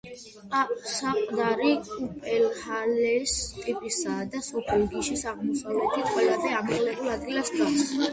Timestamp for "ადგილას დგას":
7.19-7.85